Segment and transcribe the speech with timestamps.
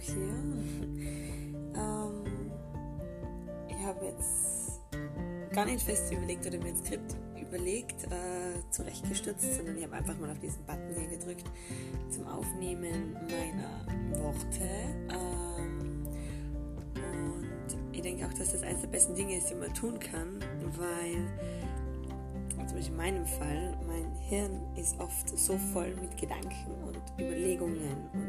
[0.00, 0.34] hier.
[1.74, 2.24] ähm,
[3.68, 4.80] ich habe jetzt
[5.52, 10.18] gar nicht fest überlegt oder mir ein Skript überlegt, äh, zurechtgestutzt, sondern ich habe einfach
[10.18, 11.46] mal auf diesen Button hier gedrückt
[12.10, 14.68] zum Aufnehmen meiner Worte.
[15.10, 16.06] Ähm,
[16.94, 20.38] und ich denke auch, dass das eines der besten Dinge ist, die man tun kann,
[20.76, 21.26] weil
[22.66, 28.19] zum Beispiel in meinem Fall, mein Hirn ist oft so voll mit Gedanken und Überlegungen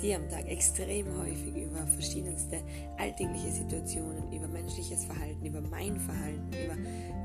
[0.00, 2.58] reflektiere am Tag extrem häufig über verschiedenste
[2.96, 6.76] alltägliche Situationen, über menschliches Verhalten, über mein Verhalten, über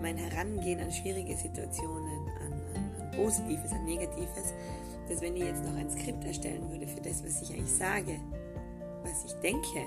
[0.01, 4.53] mein Herangehen an schwierige Situationen, an, an, an Positives, an Negatives,
[5.07, 8.19] dass wenn ich jetzt noch ein Skript erstellen würde für das, was ich eigentlich sage,
[9.03, 9.85] was ich denke,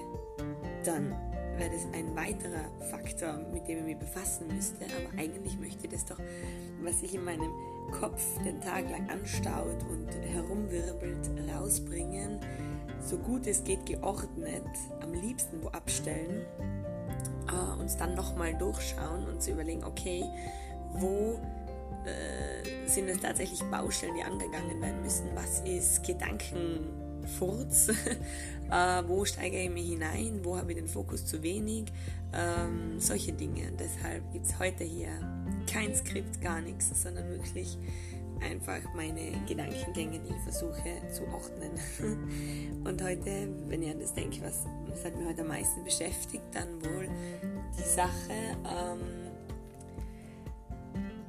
[0.84, 1.10] dann
[1.58, 4.84] wäre das ein weiterer Faktor, mit dem ich mich befassen müsste.
[4.84, 6.20] Aber eigentlich möchte ich das doch,
[6.82, 7.50] was sich in meinem
[7.90, 12.38] Kopf den Tag lang anstaut und herumwirbelt, rausbringen,
[13.00, 14.64] so gut es geht geordnet,
[15.00, 16.44] am liebsten wo abstellen,
[17.48, 20.24] äh, uns dann nochmal durchschauen und zu überlegen, okay,
[20.92, 21.38] wo
[22.04, 27.88] äh, sind es tatsächlich Baustellen, die angegangen werden müssen, was ist Gedanken Furz.
[28.70, 30.40] äh, wo steige ich mich hinein?
[30.42, 31.92] Wo habe ich den Fokus zu wenig?
[32.32, 33.72] Ähm, solche Dinge.
[33.78, 35.10] Deshalb gibt es heute hier
[35.70, 37.76] kein Skript, gar nichts, sondern wirklich
[38.40, 41.72] einfach meine Gedankengänge, die ich versuche zu ordnen.
[42.84, 46.44] Und heute, wenn ich an das denke, was, was hat mich heute am meisten beschäftigt,
[46.52, 47.08] dann wohl
[47.78, 48.32] die Sache,
[48.64, 49.00] ähm,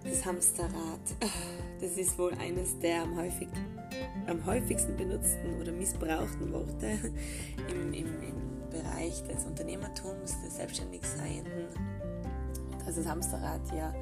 [0.03, 0.99] das Hamsterrad.
[1.81, 3.47] Das ist wohl eines der am häufig
[4.27, 6.87] am häufigsten benutzten oder missbrauchten Worte
[7.69, 11.67] im, im, im Bereich des Unternehmertums, des Selbstständigseienden.
[12.85, 13.93] dass das Hamsterrad ja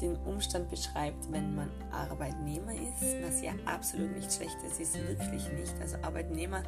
[0.00, 5.50] den Umstand beschreibt, wenn man Arbeitnehmer ist, was ja absolut nicht schlecht ist, ist wirklich
[5.52, 5.74] nicht.
[5.80, 6.62] Also Arbeitnehmer,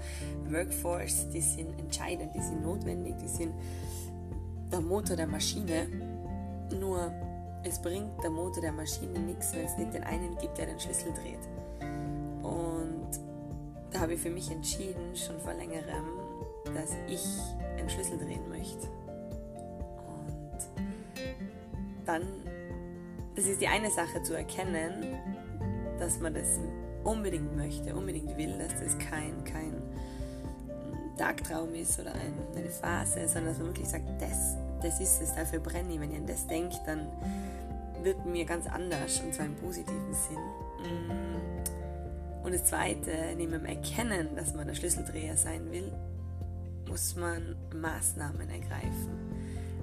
[0.51, 3.55] Workforce, die sind entscheidend, die sind notwendig, die sind
[4.71, 5.87] der Motor der Maschine.
[6.79, 7.13] Nur
[7.65, 10.81] es bringt der Motor der Maschine nichts, wenn es nicht den einen gibt, der den
[10.81, 11.49] Schlüssel dreht
[13.93, 16.07] da habe ich für mich entschieden, schon vor längerem,
[16.75, 17.25] dass ich
[17.79, 18.89] einen Schlüssel drehen möchte.
[20.09, 20.59] Und
[22.07, 22.23] dann,
[23.35, 25.05] das ist die eine Sache zu erkennen,
[25.99, 26.61] dass man das
[27.05, 29.83] unbedingt möchte, unbedingt will, dass das kein, kein
[31.17, 35.35] Tagtraum ist oder ein, eine Phase, sondern dass man wirklich sagt, das, das ist es,
[35.35, 36.01] dafür brenne ich.
[36.01, 37.07] Wenn ich an das denke, dann
[38.03, 40.39] wird mir ganz anders und zwar im positiven Sinn.
[42.43, 45.93] Und das Zweite, neben dem Erkennen, dass man der Schlüsseldreher sein will,
[46.89, 49.11] muss man Maßnahmen ergreifen.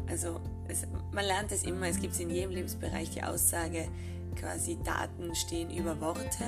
[0.09, 3.87] Also es, man lernt es immer, es gibt in jedem Lebensbereich die Aussage,
[4.35, 6.45] quasi Daten stehen über Worte.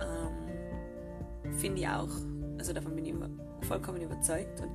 [0.00, 2.08] Ähm, Finde ich auch,
[2.58, 3.14] also davon bin ich
[3.66, 4.60] vollkommen überzeugt.
[4.60, 4.70] Und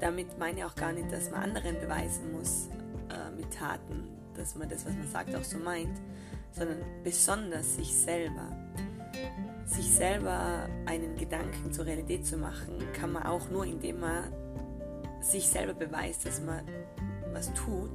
[0.00, 2.68] damit meine ich auch gar nicht, dass man anderen beweisen muss
[3.10, 5.98] äh, mit Taten, dass man das, was man sagt, auch so meint,
[6.52, 8.48] sondern besonders sich selber
[9.64, 14.24] sich selber einen Gedanken zur Realität zu machen, kann man auch nur, indem man
[15.20, 16.62] sich selber beweist, dass man
[17.38, 17.92] was tut,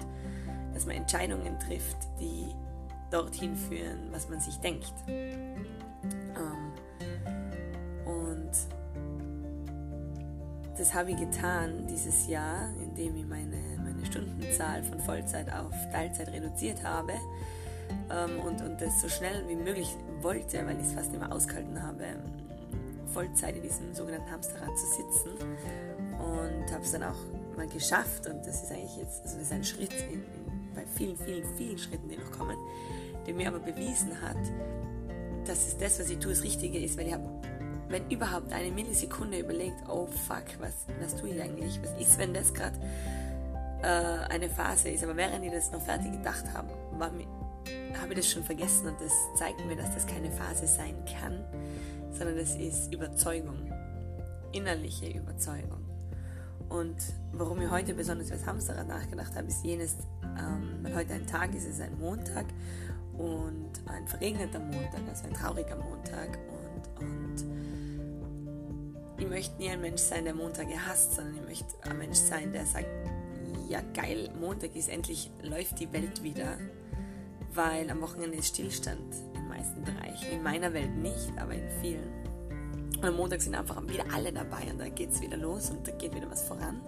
[0.74, 2.48] dass man Entscheidungen trifft, die
[3.12, 4.94] dorthin führen, was man sich denkt.
[5.08, 5.44] Ähm,
[8.06, 8.52] und
[10.78, 16.30] das habe ich getan dieses Jahr, indem ich meine, meine Stundenzahl von Vollzeit auf Teilzeit
[16.30, 17.14] reduziert habe
[18.10, 21.81] ähm, und, und das so schnell wie möglich wollte, weil ich es fast mehr ausgehalten
[21.84, 22.06] habe,
[23.14, 25.30] Vollzeit in diesem sogenannten Hamsterrad zu sitzen.
[26.18, 27.18] Und habe es dann auch
[27.58, 28.28] mal geschafft.
[28.28, 31.46] Und das ist eigentlich jetzt, also das ist ein Schritt in, in, bei vielen, vielen,
[31.56, 32.58] vielen Schritten, die noch kommen,
[33.25, 34.38] der mir aber bewiesen hat,
[35.46, 37.30] dass es das, was ich tue, das Richtige ist, weil ich habe
[37.94, 41.80] wenn überhaupt eine Millisekunde überlegt, oh fuck, was, was tue ich eigentlich?
[41.84, 42.75] Was ist, wenn das gerade
[43.84, 45.03] äh, eine Phase ist?
[45.03, 46.69] Aber während ich das noch fertig gedacht habe,
[47.00, 51.44] habe das schon vergessen und das zeigt mir, dass das keine Phase sein kann,
[52.12, 53.72] sondern das ist Überzeugung,
[54.51, 55.93] innerliche Überzeugung.
[56.69, 56.95] Und
[57.31, 61.54] warum ich heute besonders über das nachgedacht habe, ist jenes, ähm, weil heute ein Tag
[61.54, 62.45] ist, es ist ein Montag
[63.18, 67.45] und ein verregneter Montag, also ein trauriger Montag und, und
[69.18, 72.51] ich möchte nie ein Mensch sein, der Montage hasst, sondern ich möchte ein Mensch sein,
[72.51, 72.88] der sagt,
[73.69, 76.57] ja geil, Montag ist endlich, läuft die Welt wieder
[77.56, 79.00] weil am Wochenende ist Stillstand
[79.33, 80.31] in den meisten Bereichen.
[80.31, 82.23] In meiner Welt nicht, aber in vielen.
[83.04, 85.86] Und am Montag sind einfach wieder alle dabei und dann geht es wieder los und
[85.86, 86.80] da geht wieder was voran.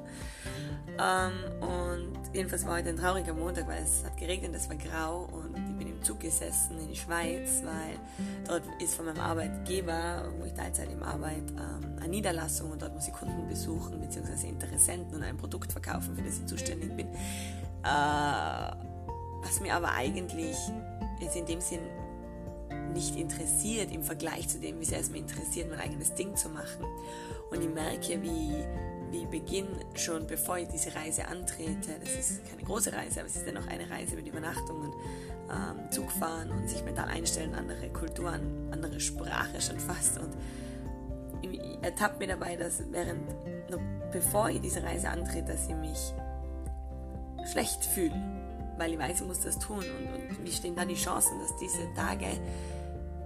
[0.98, 5.28] Ähm, und jedenfalls war heute ein trauriger Montag, weil es hat geregnet, es war grau
[5.30, 8.00] und ich bin im Zug gesessen in die Schweiz, weil
[8.48, 12.96] dort ist von meinem Arbeitgeber, wo ich Teilzeit im Arbeit, ähm, eine Niederlassung und dort
[12.96, 14.48] muss ich Kunden besuchen bzw.
[14.48, 17.08] Interessenten und ein Produkt verkaufen, für das ich zuständig bin.
[17.08, 17.16] Äh,
[17.84, 20.56] was mir aber eigentlich
[21.20, 21.82] jetzt in dem Sinn
[22.96, 26.50] nicht interessiert im Vergleich zu dem, wie sehr es mir interessiert, mein eigenes Ding zu
[26.50, 26.86] machen.
[27.52, 28.56] Und ich merke, wie,
[29.12, 33.36] wie Beginn schon bevor ich diese Reise antrete, das ist keine große Reise, aber es
[33.36, 34.92] ist dennoch eine Reise mit Übernachtungen,
[35.52, 40.18] ähm, Zugfahren und sich mental einstellen, andere Kulturen, andere Sprache schon fast.
[40.18, 40.34] Und
[41.42, 43.30] ich ertappe mir dabei, dass während,
[43.70, 43.82] noch
[44.12, 46.14] bevor ich diese Reise antrete, dass ich mich
[47.52, 48.16] schlecht fühle,
[48.78, 49.84] weil ich weiß, ich muss das tun.
[49.84, 52.28] Und, und wie stehen da die Chancen, dass diese Tage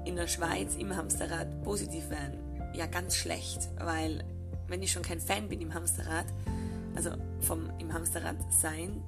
[0.09, 2.39] in der Schweiz im Hamsterrad positiv werden?
[2.73, 4.23] Ja, ganz schlecht, weil
[4.67, 6.25] wenn ich schon kein Fan bin im Hamsterrad,
[6.95, 7.11] also
[7.41, 9.03] vom im Hamsterrad sein,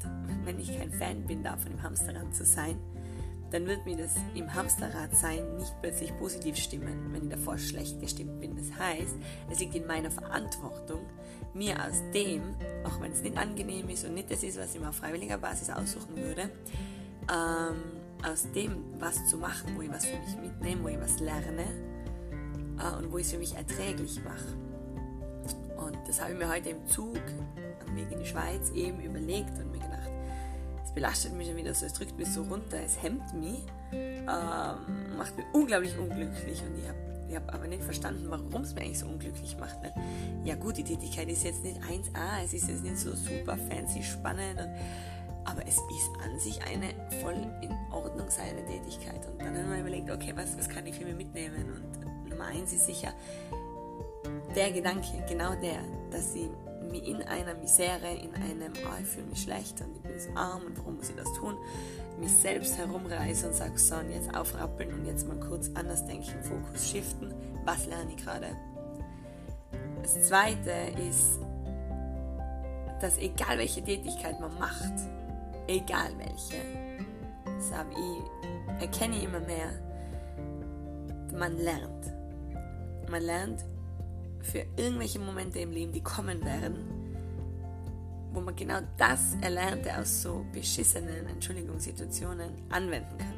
[0.46, 2.78] wenn ich kein Fan bin davon im Hamsterrad zu sein,
[3.50, 8.00] dann wird mir das im Hamsterrad sein nicht plötzlich positiv stimmen, wenn ich davor schlecht
[8.00, 8.56] gestimmt bin.
[8.56, 9.16] Das heißt,
[9.50, 11.02] es liegt in meiner Verantwortung,
[11.56, 12.44] mir aus dem,
[12.86, 15.40] auch wenn es nicht angenehm ist und nicht das ist, was ich mir auf freiwilliger
[15.40, 16.52] Basis aussuchen würde,
[17.28, 21.20] ähm, aus dem was zu machen, wo ich was für mich mitnehme, wo ich was
[21.20, 21.66] lerne
[22.80, 24.58] äh, und wo ich es für mich erträglich mache.
[25.78, 27.20] Und das habe ich mir heute im Zug
[27.88, 30.12] am Weg in die Schweiz eben überlegt und mir gedacht,
[30.86, 35.18] es belastet mich schon wieder so, es drückt mich so runter, es hemmt mich, ähm,
[35.18, 38.84] macht mich unglaublich unglücklich und ich habe ich hab aber nicht verstanden, warum es mich
[38.84, 39.82] eigentlich so unglücklich macht.
[39.82, 39.94] Weil,
[40.44, 44.04] ja gut, die Tätigkeit ist jetzt nicht 1A, es ist jetzt nicht so super fancy
[44.04, 44.70] spannend, und,
[45.46, 46.90] aber es ist an sich eine
[47.22, 49.28] voll in Ordnung seine Tätigkeit.
[49.28, 51.74] Und dann haben wir überlegt, okay, was, was kann ich für mich mitnehmen?
[51.74, 53.14] Und Nummer eins ist sicher,
[54.56, 55.80] der Gedanke, genau der,
[56.12, 56.50] dass sie
[56.92, 60.30] mich in einer Misere, in einem, oh, ich fühle mich schlecht und ich bin so
[60.36, 61.56] arm und warum muss ich das tun,
[62.20, 66.44] mich selbst herumreiße und sage, so, und jetzt aufrappeln und jetzt mal kurz anders denken,
[66.44, 67.34] Fokus shiften,
[67.66, 68.48] was lerne ich gerade?
[70.02, 70.72] Das zweite
[71.10, 71.40] ist,
[73.00, 74.94] dass egal welche Tätigkeit man macht,
[75.72, 76.62] egal welche,
[77.46, 79.72] das habe ich, erkenne ich immer mehr,
[81.38, 82.12] man lernt.
[83.10, 83.66] Man lernt
[84.42, 86.78] für irgendwelche Momente im Leben, die kommen werden,
[88.34, 93.34] wo man genau das Erlernte aus so beschissenen Entschuldigungssituationen anwenden kann.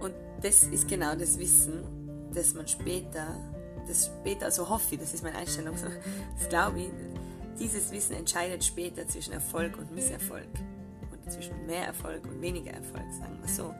[0.00, 1.82] Und das ist genau das Wissen,
[2.32, 3.34] das man später,
[3.86, 5.74] das später, also hoffe ich, das ist meine Einstellung,
[6.38, 6.90] das glaube ich,
[7.58, 10.48] dieses Wissen entscheidet später zwischen Erfolg und Misserfolg.
[11.12, 13.74] Oder zwischen mehr Erfolg und weniger Erfolg, sagen wir so.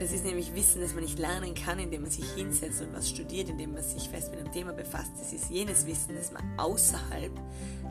[0.00, 3.10] Das ist nämlich Wissen, das man nicht lernen kann, indem man sich hinsetzt und was
[3.10, 5.12] studiert, indem man sich fest mit einem Thema befasst.
[5.18, 7.32] Das ist jenes Wissen, das man außerhalb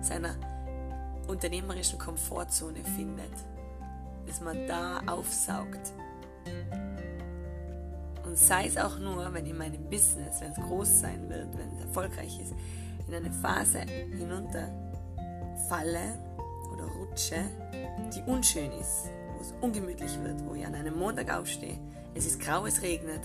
[0.02, 0.36] seiner
[1.28, 3.32] unternehmerischen Komfortzone findet,
[4.26, 5.94] das man da aufsaugt.
[8.26, 11.70] Und sei es auch nur, wenn in meinem Business, wenn es groß sein wird, wenn
[11.78, 12.54] es erfolgreich ist,
[13.10, 16.18] in eine Phase hinunterfalle
[16.72, 17.44] oder rutsche,
[18.16, 21.78] die unschön ist, wo es ungemütlich wird, wo ich an einem Montag aufstehe
[22.16, 23.22] es ist grau, es regnet.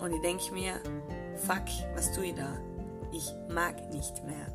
[0.00, 0.74] Und ich denke mir,
[1.36, 1.64] fuck,
[1.94, 2.56] was tue ich da?
[3.12, 4.46] Ich mag nicht mehr.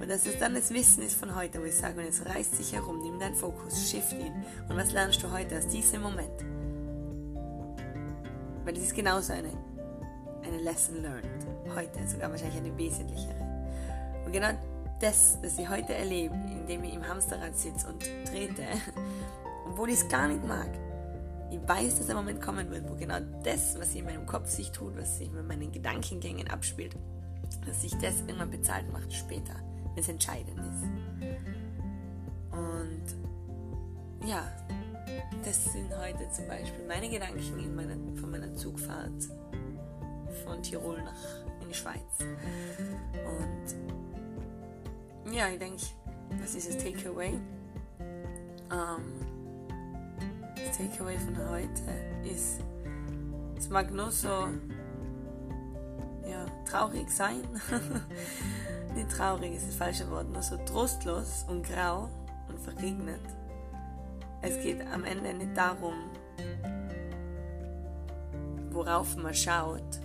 [0.00, 2.56] Und dass es dann das Wissen ist von heute, wo ich sage, und jetzt reißt
[2.56, 4.32] sich herum, nimm deinen Fokus, shift ihn.
[4.68, 6.44] Und was lernst du heute aus diesem Moment?
[8.64, 9.50] Weil es ist genauso eine,
[10.44, 11.46] eine Lesson learned.
[11.74, 13.47] Heute, sogar wahrscheinlich eine wesentlichere.
[14.28, 14.50] Und genau
[15.00, 18.62] das, das ich heute erlebe, indem ich im Hamsterrad sitze und trete,
[19.66, 20.68] obwohl ich es gar nicht mag,
[21.50, 24.70] ich weiß, dass der Moment kommen wird, wo genau das, was in meinem Kopf sich
[24.70, 26.94] tut, was sich mit meinen Gedankengängen abspielt,
[27.64, 29.54] dass sich das irgendwann bezahlt macht später,
[29.94, 30.82] wenn es entscheidend ist.
[32.52, 34.46] Und ja,
[35.42, 39.26] das sind heute zum Beispiel meine Gedanken in meiner, von meiner Zugfahrt
[40.44, 42.02] von Tirol nach in die Schweiz.
[42.20, 44.07] Und
[45.32, 45.82] ja, ich denke,
[46.40, 47.34] was ist das Takeaway?
[48.70, 49.02] Ähm,
[50.56, 51.82] das Takeaway von heute
[52.24, 52.60] ist,
[53.56, 54.48] es mag nur so
[56.28, 57.42] ja, traurig sein.
[58.94, 62.08] Nicht traurig ist das falsche Wort, nur so trostlos und grau
[62.48, 63.20] und verregnet.
[64.40, 65.94] Es geht am Ende nicht darum,
[68.70, 70.00] worauf man schaut,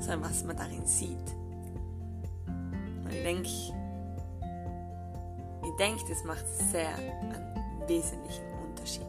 [0.00, 1.16] sondern was man darin sieht.
[3.04, 3.48] Und ich denke,
[5.80, 9.06] denke, das macht sehr einen wesentlichen Unterschied.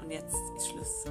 [0.00, 1.04] Und jetzt ist Schluss.